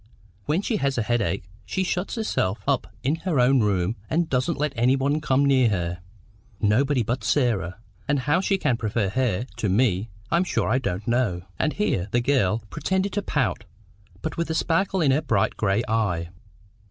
When 0.45 0.63
she 0.63 0.77
has 0.77 0.97
a 0.97 1.03
headache, 1.03 1.43
she 1.63 1.83
shuts 1.83 2.15
herself 2.15 2.63
up 2.67 2.87
in 3.03 3.17
her 3.17 3.39
own 3.39 3.59
room, 3.59 3.95
and 4.09 4.27
doesn't 4.27 4.55
even 4.59 4.71
let 4.99 5.11
me 5.13 5.19
come 5.19 5.45
near 5.45 5.69
her—nobody 5.69 7.03
but 7.03 7.23
Sarah; 7.23 7.77
and 8.07 8.21
how 8.21 8.41
she 8.41 8.57
can 8.57 8.77
prefer 8.77 9.09
her 9.09 9.45
to 9.57 9.69
me, 9.69 10.09
I'm 10.31 10.43
sure 10.43 10.67
I 10.69 10.79
don't 10.79 11.07
know." 11.07 11.43
And 11.59 11.73
here 11.73 12.07
the 12.09 12.19
girl 12.19 12.63
pretended 12.71 13.13
to 13.13 13.21
pout, 13.21 13.65
but 14.23 14.37
with 14.37 14.49
a 14.49 14.55
sparkle 14.55 15.01
in 15.01 15.11
her 15.11 15.21
bright 15.21 15.55
gray 15.55 15.83
eye. 15.87 16.29